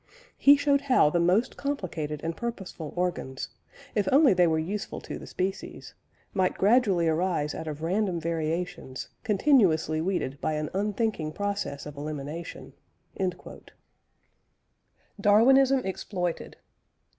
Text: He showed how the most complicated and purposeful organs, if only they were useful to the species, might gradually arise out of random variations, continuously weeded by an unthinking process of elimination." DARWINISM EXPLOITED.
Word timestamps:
He 0.35 0.57
showed 0.57 0.81
how 0.81 1.11
the 1.11 1.19
most 1.19 1.57
complicated 1.57 2.21
and 2.23 2.35
purposeful 2.35 2.91
organs, 2.95 3.49
if 3.93 4.07
only 4.11 4.33
they 4.33 4.47
were 4.47 4.57
useful 4.57 4.99
to 5.01 5.19
the 5.19 5.27
species, 5.27 5.93
might 6.33 6.57
gradually 6.57 7.07
arise 7.07 7.53
out 7.53 7.67
of 7.67 7.83
random 7.83 8.19
variations, 8.19 9.09
continuously 9.23 10.01
weeded 10.01 10.41
by 10.41 10.53
an 10.53 10.71
unthinking 10.73 11.33
process 11.33 11.85
of 11.85 11.97
elimination." 11.97 12.73
DARWINISM 15.19 15.81
EXPLOITED. 15.85 16.57